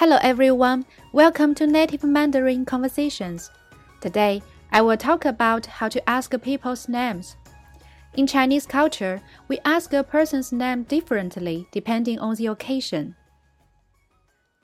[0.00, 3.50] Hello everyone, welcome to Native Mandarin Conversations.
[4.02, 7.36] Today, I will talk about how to ask people's names.
[8.14, 13.16] In Chinese culture, we ask a person's name differently depending on the occasion.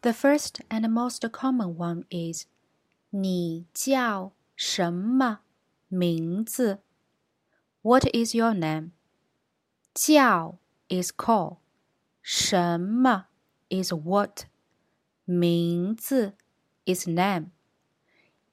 [0.03, 2.45] The first and most common one is
[3.11, 5.41] 你叫什么
[5.89, 6.81] 名字?
[7.81, 8.93] What is your name?
[9.95, 10.59] 叫
[10.89, 11.57] is call,
[12.23, 13.27] 什么
[13.71, 14.45] is what,
[15.27, 16.35] 名字
[16.85, 17.51] is name.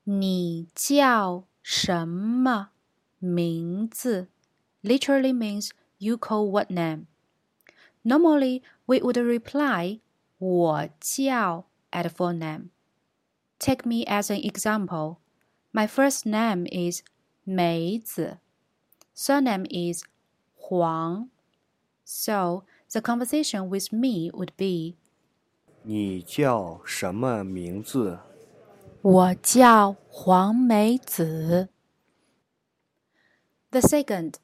[0.03, 2.71] 你叫什么
[3.19, 4.27] 名字
[4.81, 7.07] literally means you call what name.
[8.03, 9.99] Normally, we would reply
[10.37, 12.69] 我叫 at full name.
[13.59, 15.17] Take me as an example.
[15.71, 17.03] My first name is
[17.45, 18.37] 梅子.
[19.13, 20.03] Surname is
[20.69, 21.29] Huang.
[22.05, 24.95] So the conversation with me would be
[25.83, 28.19] 你叫什么名字？
[29.01, 31.69] 我叫黄梅子。
[33.71, 34.35] The second,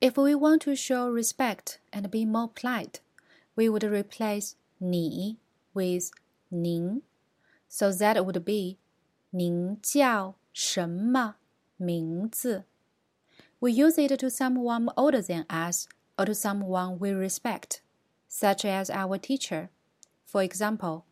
[0.00, 3.00] if we want to show respect and be more polite,
[3.54, 5.38] we would replace 你
[5.72, 6.10] with
[6.48, 7.02] 您.
[7.68, 8.78] So that would be
[9.30, 11.36] 您叫什么
[11.76, 12.64] 名字?
[13.60, 17.80] We use it to someone older than us or to someone we respect,
[18.28, 19.68] such as our teacher.
[20.34, 21.02] For example,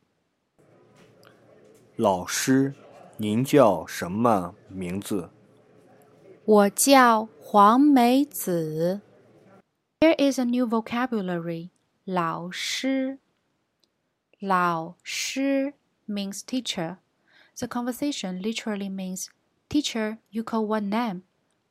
[1.96, 2.74] 老师，
[3.16, 5.30] 您叫什么名字？
[6.44, 9.00] 我叫黄梅子。
[10.00, 11.70] Here is a new vocabulary.
[12.04, 13.18] 老师。
[14.38, 15.74] 老师
[16.06, 16.98] means teacher.
[17.56, 19.26] The conversation literally means
[19.68, 21.22] teacher, you call what name?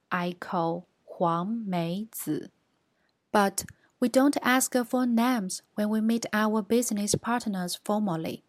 [0.10, 2.50] I call Huang Mei Zi.
[3.32, 3.64] But
[4.02, 8.44] we don't ask for names when we meet our business partners formally.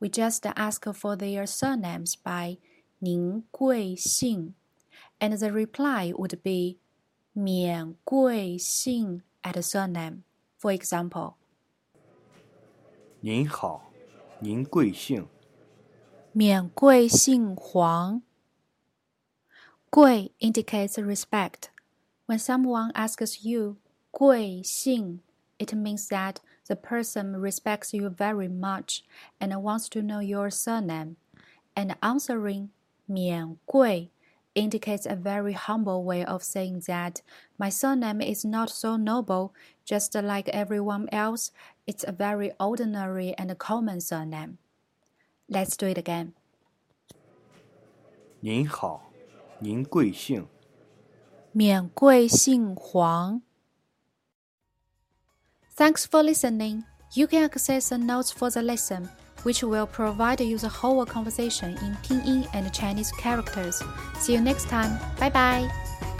[0.00, 2.58] We just ask for their surnames by
[3.00, 4.54] 您贵姓
[5.20, 6.78] and the reply would be
[7.32, 10.22] 免贵姓 at surname.
[10.56, 11.34] For example,
[13.20, 13.92] 您好，
[14.40, 15.26] 您贵姓？
[16.32, 18.22] 免贵姓黄。
[19.90, 21.70] 贵 indicates respect.
[22.26, 23.76] When someone asks you
[24.12, 25.20] 贵姓,
[25.58, 29.02] it means that the person respects you very much
[29.40, 31.16] and wants to know your surname.
[31.74, 32.70] And answering
[33.06, 34.10] 免贵
[34.54, 37.22] indicates a very humble way of saying that
[37.58, 39.52] my surname is not so noble,
[39.84, 41.52] just like everyone else.
[41.86, 44.58] It's a very ordinary and common surname.
[45.48, 46.32] Let's do it again.
[48.40, 49.10] 您好，
[49.60, 50.46] 您贵姓？
[51.52, 53.42] 免贵姓黄。
[55.83, 56.85] Thanks for listening.
[57.11, 59.09] You can access the notes for the lesson
[59.43, 63.83] which will provide you the whole conversation in Pinyin and Chinese characters.
[64.17, 64.97] See you next time.
[65.19, 66.12] Bye bye.